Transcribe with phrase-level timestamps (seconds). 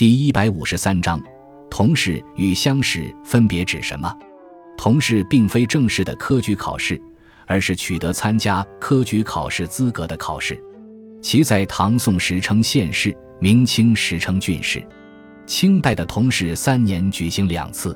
[0.00, 1.22] 第一百五十三章，
[1.70, 4.10] 同试与乡试分别指什么？
[4.78, 6.98] 同试并非正式的科举考试，
[7.46, 10.58] 而是取得参加科举考试资格的考试。
[11.20, 14.82] 其在唐宋时称县试，明清时称郡试。
[15.44, 17.94] 清代的同试三年举行两次。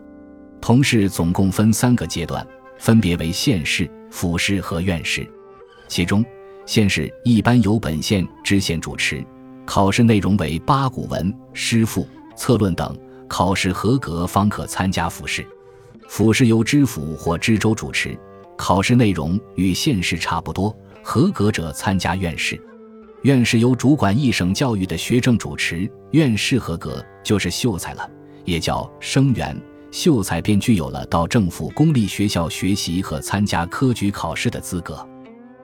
[0.61, 2.46] 同试总共分三个阶段，
[2.79, 5.27] 分别为县试、府试和院试。
[5.89, 6.23] 其中，
[6.66, 9.25] 县试一般由本县知县主持。
[9.65, 12.07] 考试内容为八股文、诗赋、
[12.37, 12.96] 策论等，
[13.29, 15.45] 考试合格方可参加府试。
[16.09, 18.17] 府试由知府或知州主持，
[18.57, 22.61] 考试内容与县试差不多，合格者参加院试。
[23.22, 28.08] 院试由主管一省教育的学政主持，院试合格就是秀才了，
[28.44, 29.58] 也叫生员。
[29.91, 35.08] 秀才便具有了到政府公立学校学习和参加科举考试的资格。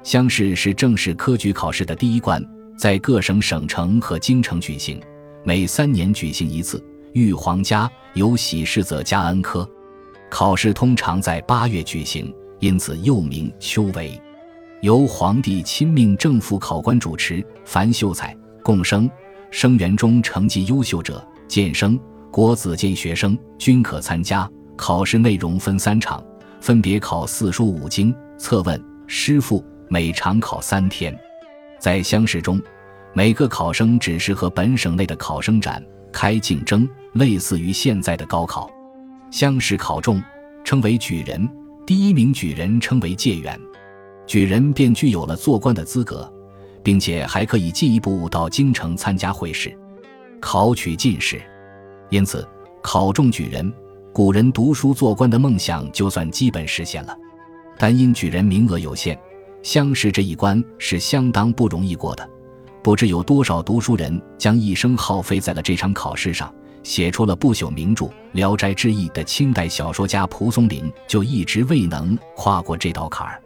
[0.05, 2.41] 乡试是正式科举考试的第一关。
[2.81, 4.99] 在各省省城和京城举行，
[5.45, 6.83] 每三年举行一次。
[7.13, 9.69] 遇皇家有喜事则加恩科。
[10.31, 14.19] 考试通常在八月举行，因此又名秋闱。
[14.81, 19.11] 由皇帝亲命政府考官主持，凡秀才、贡生、
[19.51, 24.51] 生员中成绩优秀者，荐生、国子监学生均可参加。
[24.75, 26.25] 考试内容分三场，
[26.63, 31.15] 分别考四书五经、策问、诗赋，每场考三天。
[31.81, 32.61] 在乡试中，
[33.15, 38.71] 每个考生只是和本省内的考生展开竞争，类似于现在的高考。
[39.31, 40.23] 乡试考中
[40.63, 41.49] 称为举人，
[41.87, 43.59] 第一名举人称为解元，
[44.27, 46.31] 举人便具有了做官的资格，
[46.83, 49.75] 并且还可以进一步到京城参加会试，
[50.39, 51.41] 考取进士。
[52.11, 52.47] 因此，
[52.83, 53.73] 考中举人，
[54.13, 57.17] 古人读书做官的梦想就算基本实现了。
[57.79, 59.19] 但因举人名额有限。
[59.63, 62.29] 相识这一关是相当不容易过的，
[62.83, 66.53] 不知有多少读书人将一生耗费在了这场考试上。
[66.83, 73.43] 写出了不朽名著《聊斋志异》的清代小说家蒲松龄就一直未能跨过这道坎儿。